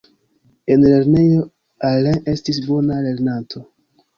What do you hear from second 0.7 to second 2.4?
En lernejo, Alain